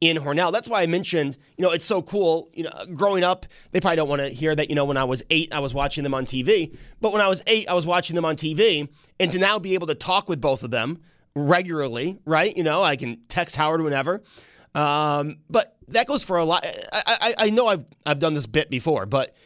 [0.00, 0.52] in Hornell.
[0.52, 2.50] That's why I mentioned, you know, it's so cool.
[2.52, 5.04] You know, growing up, they probably don't want to hear that, you know, when I
[5.04, 6.76] was eight, I was watching them on TV.
[7.00, 8.88] But when I was eight, I was watching them on TV.
[9.18, 11.00] And to now be able to talk with both of them
[11.36, 12.56] regularly, right?
[12.56, 14.22] You know, I can text Howard whenever.
[14.74, 16.66] Um, but that goes for a lot.
[16.92, 19.36] I, I, I know I've, I've done this bit before, but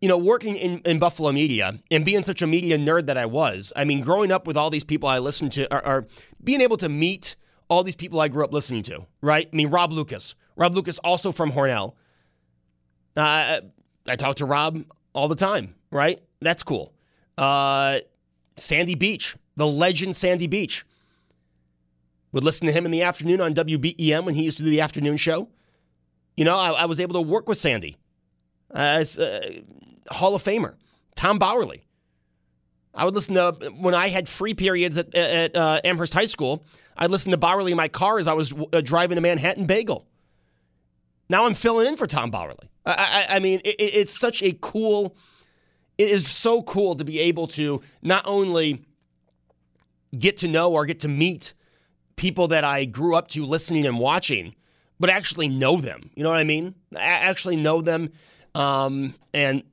[0.00, 3.26] you know, working in, in Buffalo media and being such a media nerd that I
[3.26, 6.06] was, I mean, growing up with all these people I listened to, or, or
[6.42, 7.36] being able to meet
[7.68, 9.46] all these people I grew up listening to, right?
[9.52, 10.34] I mean, Rob Lucas.
[10.56, 11.94] Rob Lucas, also from Hornell.
[13.16, 13.60] Uh,
[14.08, 14.78] I talk to Rob
[15.12, 16.18] all the time, right?
[16.40, 16.94] That's cool.
[17.36, 17.98] Uh,
[18.56, 20.84] Sandy Beach, the legend Sandy Beach.
[22.32, 24.80] Would listen to him in the afternoon on WBEN when he used to do the
[24.80, 25.48] afternoon show.
[26.36, 27.96] You know, I, I was able to work with Sandy.
[28.72, 29.60] It's, uh,
[30.10, 30.76] Hall of Famer,
[31.16, 31.82] Tom Bauerle.
[32.94, 36.64] I would listen to when I had free periods at, at uh, Amherst High School.
[36.96, 40.06] I'd listen to Bauerle in my car as I was uh, driving to Manhattan Bagel.
[41.28, 42.58] Now I'm filling in for Tom Bauerle.
[42.84, 45.16] I, I, I mean, it, it's such a cool.
[45.98, 48.82] It is so cool to be able to not only
[50.18, 51.54] get to know or get to meet
[52.20, 54.54] people that I grew up to listening and watching,
[55.00, 56.02] but actually know them.
[56.14, 56.74] You know what I mean?
[56.94, 58.12] I actually know them,
[58.54, 59.64] um, and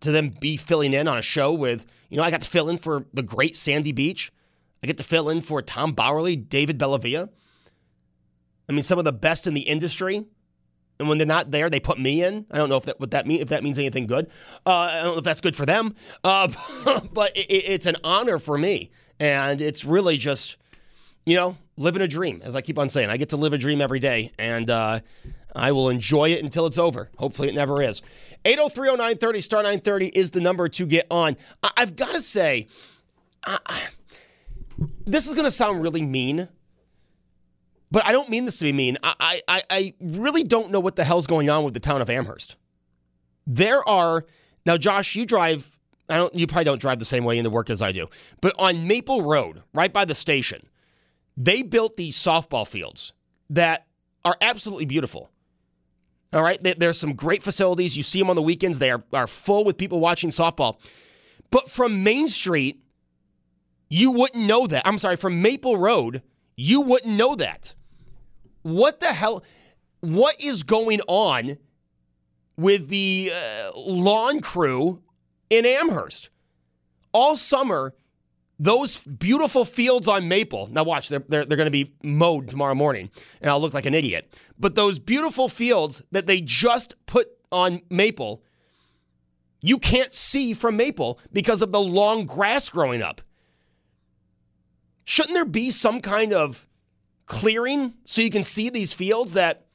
[0.00, 2.70] to them be filling in on a show with, you know, I got to fill
[2.70, 4.32] in for the great Sandy Beach.
[4.82, 7.28] I get to fill in for Tom Bauerle, David Bellavia.
[8.70, 10.24] I mean, some of the best in the industry.
[10.98, 12.46] And when they're not there, they put me in.
[12.50, 14.30] I don't know if that what that mean if that means anything good.
[14.64, 15.94] Uh, I don't know if that's good for them.
[16.24, 16.48] Uh,
[17.12, 20.56] but it, it's an honor for me, and it's really just,
[21.26, 22.40] you know, living a dream.
[22.44, 25.00] As I keep on saying, I get to live a dream every day, and uh,
[25.54, 27.10] I will enjoy it until it's over.
[27.18, 28.00] Hopefully, it never is.
[28.44, 31.36] 8030930 star 930 is the number to get on.
[31.62, 32.68] I- I've got to say,
[33.44, 33.58] I-
[35.06, 36.48] this is going to sound really mean,
[37.90, 38.98] but I don't mean this to be mean.
[39.02, 42.10] I, I, I really don't know what the hell's going on with the town of
[42.10, 42.56] Amherst.
[43.46, 44.24] There are
[44.64, 45.14] now, Josh.
[45.14, 45.78] You drive.
[46.08, 46.34] I don't.
[46.34, 48.08] You probably don't drive the same way into work as I do.
[48.40, 50.66] But on Maple Road, right by the station,
[51.36, 53.12] they built these softball fields
[53.50, 53.86] that
[54.24, 55.30] are absolutely beautiful.
[56.32, 57.96] All right, there's some great facilities.
[57.96, 60.78] You see them on the weekends; they are, are full with people watching softball.
[61.50, 62.82] But from Main Street,
[63.88, 64.82] you wouldn't know that.
[64.86, 66.22] I'm sorry, from Maple Road,
[66.56, 67.74] you wouldn't know that.
[68.62, 69.44] What the hell?
[70.00, 71.58] What is going on
[72.56, 75.02] with the uh, lawn crew
[75.48, 76.30] in Amherst?
[77.12, 77.94] All summer,
[78.58, 80.68] those beautiful fields on Maple.
[80.68, 83.86] Now, watch, they're, they're, they're going to be mowed tomorrow morning, and I'll look like
[83.86, 84.38] an idiot.
[84.58, 88.42] But those beautiful fields that they just put on Maple,
[89.60, 93.20] you can't see from Maple because of the long grass growing up.
[95.04, 96.66] Shouldn't there be some kind of
[97.26, 99.66] clearing so you can see these fields that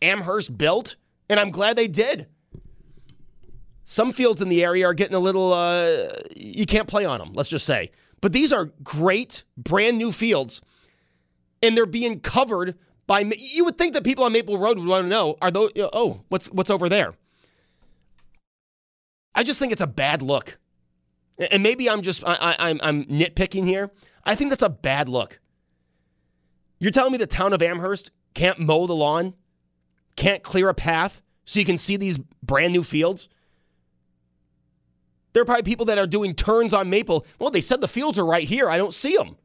[0.00, 0.96] Amherst built?
[1.28, 2.28] And I'm glad they did.
[3.84, 7.32] Some fields in the area are getting a little, uh, you can't play on them,
[7.34, 7.90] let's just say.
[8.24, 10.62] But these are great, brand new fields,
[11.62, 13.20] and they're being covered by.
[13.20, 16.22] You would think that people on Maple Road would want to know, are those, oh,
[16.30, 17.12] what's, what's over there?
[19.34, 20.56] I just think it's a bad look.
[21.50, 23.90] And maybe I'm just, I, I, I'm, I'm nitpicking here.
[24.24, 25.38] I think that's a bad look.
[26.78, 29.34] You're telling me the town of Amherst can't mow the lawn,
[30.16, 33.28] can't clear a path so you can see these brand new fields?
[35.34, 37.26] There are probably people that are doing turns on Maple.
[37.38, 38.70] Well, they said the fields are right here.
[38.70, 39.36] I don't see them.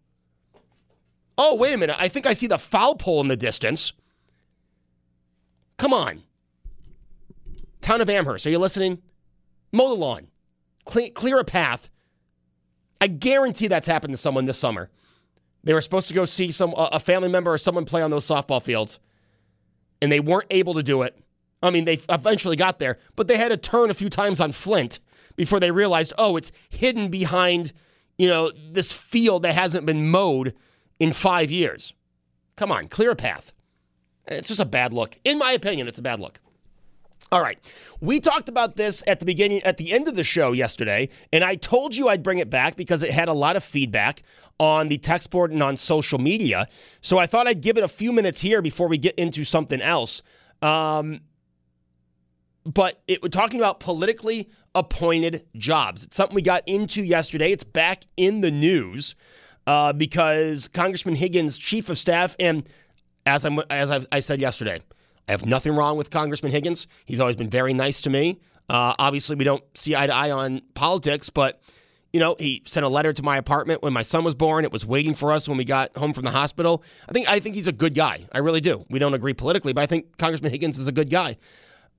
[1.37, 1.95] Oh, wait a minute.
[1.99, 3.91] I think I see the foul pole in the distance.
[5.77, 6.21] Come on.
[7.81, 9.01] Town of Amherst, are you listening?
[9.71, 10.27] Mow the lawn,
[10.85, 11.89] clear, clear a path.
[12.99, 14.89] I guarantee that's happened to someone this summer.
[15.63, 18.27] They were supposed to go see some a family member or someone play on those
[18.27, 18.99] softball fields,
[20.01, 21.17] and they weren't able to do it.
[21.63, 24.51] I mean, they eventually got there, but they had to turn a few times on
[24.51, 24.99] Flint
[25.39, 27.71] before they realized, oh, it's hidden behind,
[28.17, 30.53] you know, this field that hasn't been mowed
[30.99, 31.93] in five years.
[32.57, 33.53] Come on, clear a path.
[34.27, 35.15] It's just a bad look.
[35.23, 36.41] In my opinion, it's a bad look.
[37.31, 37.57] All right.
[38.01, 41.41] We talked about this at the beginning, at the end of the show yesterday, and
[41.41, 44.23] I told you I'd bring it back because it had a lot of feedback
[44.59, 46.67] on the text board and on social media.
[46.99, 49.81] So I thought I'd give it a few minutes here before we get into something
[49.81, 50.21] else.
[50.61, 51.21] Um,
[52.65, 56.03] but it, we're talking about politically appointed jobs.
[56.03, 57.51] It's something we got into yesterday.
[57.51, 59.15] It's back in the news
[59.67, 62.67] uh, because Congressman Higgins, chief of staff, and
[63.25, 64.81] as, I'm, as I've, I said yesterday,
[65.27, 66.87] I have nothing wrong with Congressman Higgins.
[67.05, 68.39] He's always been very nice to me.
[68.67, 71.61] Uh, obviously, we don't see eye to eye on politics, but
[72.13, 74.65] you know, he sent a letter to my apartment when my son was born.
[74.65, 76.83] It was waiting for us when we got home from the hospital.
[77.07, 78.25] I think I think he's a good guy.
[78.31, 78.83] I really do.
[78.89, 81.37] We don't agree politically, but I think Congressman Higgins is a good guy.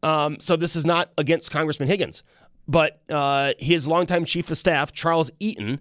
[0.02, 2.22] Um, so this is not against Congressman Higgins,
[2.66, 5.80] but uh, his longtime chief of staff, Charles Eaton,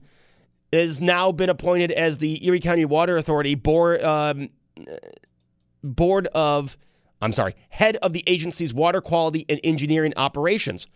[0.74, 4.50] has now been appointed as the Erie County Water Authority board um,
[5.84, 6.78] board of
[7.22, 10.88] I'm sorry, head of the agency's water quality and engineering operations,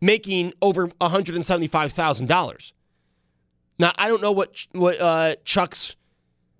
[0.00, 2.72] making over $175,000.
[3.78, 5.96] Now, I don't know what what uh, Chuck's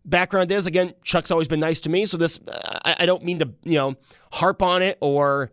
[0.05, 0.67] background is.
[0.67, 3.75] Again, Chuck's always been nice to me, so this I, I don't mean to you
[3.75, 3.95] know
[4.33, 5.51] harp on it or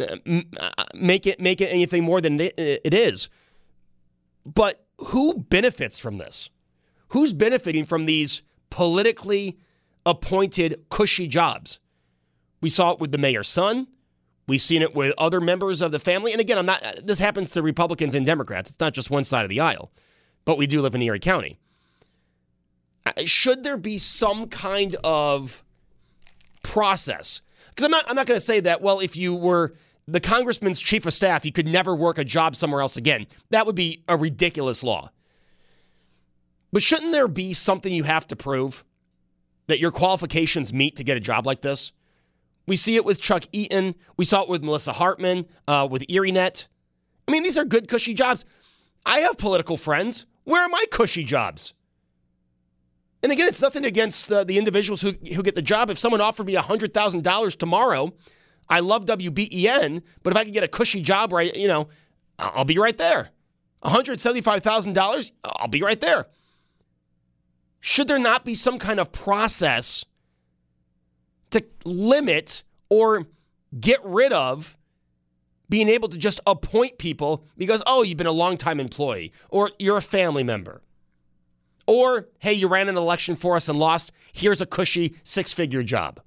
[0.00, 3.28] Uh, make it make it anything more than uh, it is.
[4.44, 6.50] But who benefits from this?
[7.08, 9.58] Who's benefiting from these politically
[10.06, 11.78] appointed cushy jobs?
[12.60, 13.88] We saw it with the mayor's son.
[14.46, 16.32] We've seen it with other members of the family.
[16.32, 18.70] And again, I'm not uh, this happens to Republicans and Democrats.
[18.70, 19.92] It's not just one side of the aisle.
[20.44, 21.58] But we do live in Erie County.
[23.06, 25.62] Uh, should there be some kind of
[26.62, 27.40] process?
[27.68, 29.74] Because I'm not I'm not going to say that, well, if you were
[30.10, 33.26] the congressman's chief of staff, you could never work a job somewhere else again.
[33.50, 35.10] That would be a ridiculous law.
[36.72, 38.84] But shouldn't there be something you have to prove
[39.66, 41.92] that your qualifications meet to get a job like this?
[42.66, 43.94] We see it with Chuck Eaton.
[44.16, 46.66] We saw it with Melissa Hartman, uh, with ErieNet.
[47.26, 48.44] I mean, these are good, cushy jobs.
[49.04, 50.26] I have political friends.
[50.44, 51.74] Where are my cushy jobs?
[53.22, 55.90] And again, it's nothing against uh, the individuals who, who get the job.
[55.90, 58.12] If someone offered me $100,000 tomorrow,
[58.70, 61.88] I love WBEN, but if I could get a cushy job right, you know,
[62.38, 63.30] I'll be right there.
[63.84, 66.26] $175,000, I'll be right there.
[67.80, 70.04] Should there not be some kind of process
[71.50, 73.24] to limit or
[73.78, 74.76] get rid of
[75.68, 79.96] being able to just appoint people because, oh, you've been a long-time employee or you're
[79.96, 80.82] a family member?
[81.86, 84.12] Or, hey, you ran an election for us and lost.
[84.32, 86.20] Here's a cushy six figure job.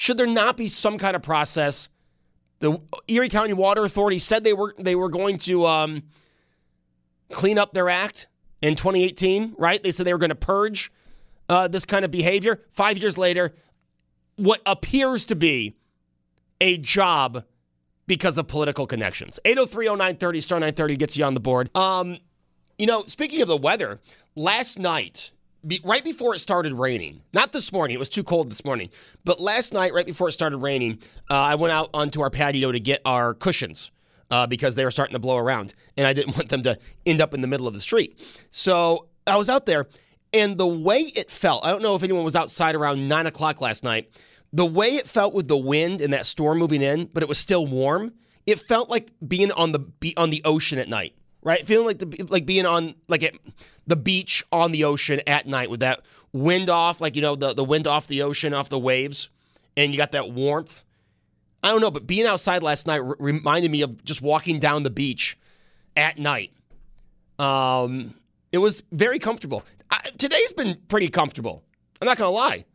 [0.00, 1.88] Should there not be some kind of process?
[2.60, 6.04] The Erie County Water Authority said they were they were going to um,
[7.32, 8.28] clean up their act
[8.62, 9.82] in 2018, right?
[9.82, 10.92] They said they were going to purge
[11.48, 12.62] uh, this kind of behavior.
[12.70, 13.56] Five years later,
[14.36, 15.74] what appears to be
[16.60, 17.42] a job
[18.06, 19.40] because of political connections.
[19.44, 21.76] 8030930 star 930 gets you on the board.
[21.76, 22.18] Um,
[22.78, 23.98] you know, speaking of the weather,
[24.36, 25.32] last night,
[25.68, 28.90] be, right before it started raining, not this morning, it was too cold this morning,
[29.24, 30.98] but last night, right before it started raining,
[31.30, 33.90] uh, I went out onto our patio to get our cushions
[34.30, 37.20] uh, because they were starting to blow around, and I didn't want them to end
[37.20, 38.18] up in the middle of the street.
[38.50, 39.86] So I was out there,
[40.32, 43.60] and the way it felt, I don't know if anyone was outside around nine o'clock
[43.60, 44.10] last night,
[44.52, 47.38] the way it felt with the wind and that storm moving in, but it was
[47.38, 48.14] still warm.
[48.46, 51.66] It felt like being on the on the ocean at night, right?
[51.66, 53.36] Feeling like the like being on like at
[53.88, 57.54] the beach on the ocean at night with that wind off, like you know the
[57.54, 59.30] the wind off the ocean, off the waves,
[59.76, 60.84] and you got that warmth.
[61.62, 64.84] I don't know, but being outside last night r- reminded me of just walking down
[64.84, 65.36] the beach
[65.96, 66.52] at night.
[67.38, 68.14] Um,
[68.52, 69.64] it was very comfortable.
[69.90, 71.64] I, today's been pretty comfortable.
[72.00, 72.66] I'm not gonna lie.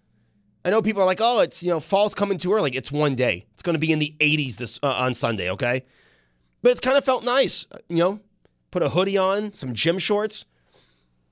[0.66, 3.14] I know people are like, "Oh, it's you know, fall's coming too early." It's one
[3.14, 3.46] day.
[3.54, 5.52] It's going to be in the 80s this uh, on Sunday.
[5.52, 5.86] Okay,
[6.64, 7.68] but it's kind of felt nice.
[7.88, 8.20] You know,
[8.72, 10.46] put a hoodie on, some gym shorts.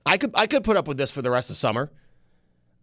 [0.06, 1.92] I could I could put up with this for the rest of summer.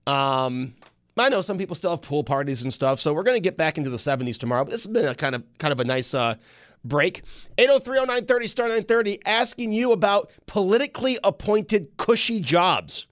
[0.07, 0.75] Um,
[1.19, 3.57] I know some people still have pool parties and stuff, so we're going to get
[3.57, 4.65] back into the 70s tomorrow.
[4.65, 6.37] But this has been a kind of kind of a nice uh,
[6.85, 7.23] break.
[7.59, 13.07] 8030930 star 930 asking you about politically appointed cushy jobs.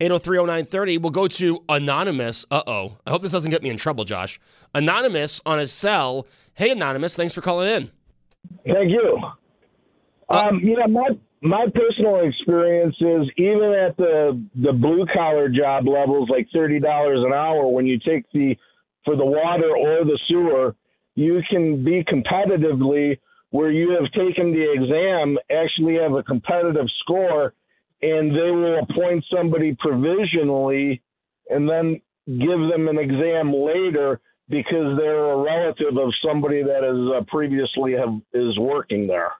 [0.00, 1.00] 8030930.
[1.00, 2.44] We'll go to Anonymous.
[2.50, 2.98] Uh oh.
[3.06, 4.38] I hope this doesn't get me in trouble, Josh.
[4.74, 6.26] Anonymous on his cell.
[6.54, 7.16] Hey, Anonymous.
[7.16, 7.90] Thanks for calling in.
[8.66, 9.18] Thank you.
[10.28, 11.08] Um, yeah, my
[11.44, 17.22] my personal experience is even at the the blue collar job levels, like thirty dollars
[17.24, 18.56] an hour, when you take the
[19.04, 20.74] for the water or the sewer,
[21.14, 23.18] you can be competitively
[23.50, 27.52] where you have taken the exam, actually have a competitive score,
[28.00, 31.02] and they will appoint somebody provisionally,
[31.50, 34.18] and then give them an exam later
[34.48, 39.32] because they're a relative of somebody that is uh, previously have is working there.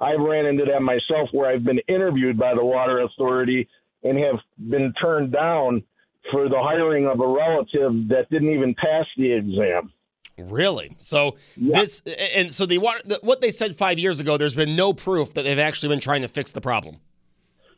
[0.00, 3.68] I ran into that myself where I've been interviewed by the water authority
[4.02, 5.82] and have been turned down
[6.30, 9.92] for the hiring of a relative that didn't even pass the exam.
[10.36, 10.96] Really?
[10.98, 12.02] So this
[12.34, 15.58] and so the what they said 5 years ago there's been no proof that they've
[15.58, 16.96] actually been trying to fix the problem.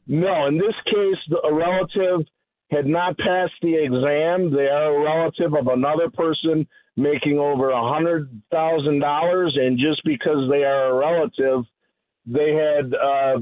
[0.07, 2.27] No, in this case, a relative
[2.71, 4.55] had not passed the exam.
[4.55, 10.03] They are a relative of another person making over a hundred thousand dollars, and just
[10.05, 11.65] because they are a relative,
[12.27, 13.39] they had uh,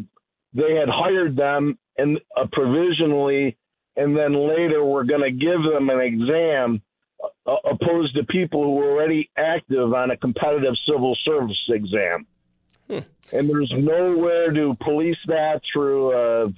[0.53, 3.57] they had hired them and uh, provisionally,
[3.97, 6.83] and then later we're going to give them an exam,
[7.47, 12.27] uh, opposed to people who were already active on a competitive civil service exam.
[13.33, 16.49] And there's nowhere to police that through uh,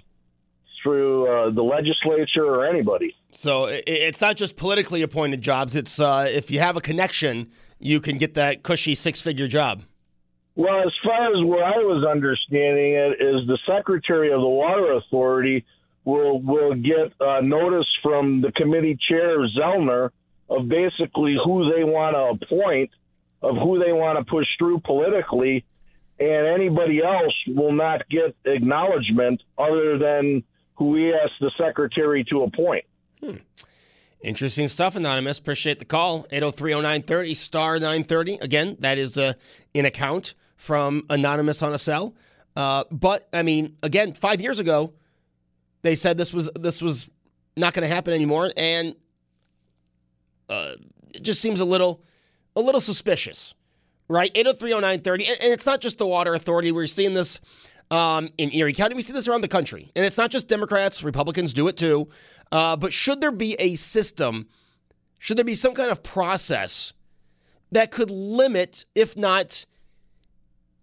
[0.83, 3.15] through uh, the legislature or anybody.
[3.33, 5.77] So it's not just politically appointed jobs.
[5.77, 9.83] It's uh, if you have a connection, you can get that cushy six-figure job.
[10.57, 14.93] Well, as far as what I was understanding it is the secretary of the water
[14.93, 15.67] authority
[16.05, 20.11] will will get a notice from the committee chair Zellner
[20.49, 22.91] of basically who they want to appoint,
[23.43, 25.67] of who they want to push through politically,
[26.19, 30.43] and anybody else will not get acknowledgement other than
[30.77, 32.85] who he asked the secretary to appoint.
[34.23, 35.39] Interesting stuff, Anonymous.
[35.39, 36.25] Appreciate the call.
[36.33, 38.39] 8030930 star 930.
[38.41, 39.35] Again, that is uh,
[39.75, 40.35] an account
[40.67, 42.15] from Anonymous on a cell.
[42.57, 44.93] Uh, but I mean, again, five years ago,
[45.83, 47.11] they said this was this was
[47.57, 48.97] not going to happen anymore, and
[50.49, 50.73] uh,
[51.15, 52.03] it just seems a little
[52.57, 53.55] a little suspicious,
[54.09, 54.33] right?
[54.35, 56.73] 8030930, and, and it's not just the water authority.
[56.73, 57.41] We're seeing this
[57.91, 58.97] um, in Erie County.
[58.97, 61.05] We see this around the country, and it's not just Democrats.
[61.05, 62.09] Republicans do it too.
[62.51, 64.49] Uh, but should there be a system?
[65.19, 66.93] Should there be some kind of process
[67.71, 69.67] that could limit, if not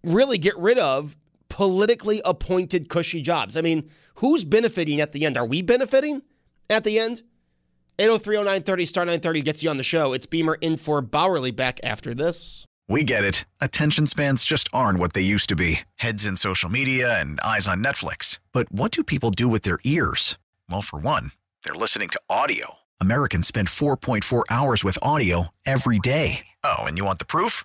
[0.04, 1.16] really get rid of,
[1.48, 3.56] politically appointed cushy jobs?
[3.56, 5.36] I mean, who's benefiting at the end?
[5.36, 6.22] Are we benefiting
[6.68, 7.22] at the end?
[7.98, 10.12] 8030930 star 930 gets you on the show.
[10.12, 12.66] It's Beamer in for Bauerle back after this.
[12.88, 13.44] We get it.
[13.60, 17.66] Attention spans just aren't what they used to be heads in social media and eyes
[17.66, 18.40] on Netflix.
[18.52, 20.38] But what do people do with their ears?
[20.68, 21.32] Well, for one,
[21.64, 22.74] they're listening to audio.
[23.00, 26.46] Americans spend 4.4 hours with audio every day.
[26.62, 27.64] Oh, and you want the proof?